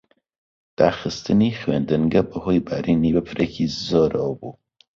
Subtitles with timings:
[0.79, 4.53] داخستنی خوێندنگە بەهۆی بارینی بەفرێکی زۆرەوە بوو.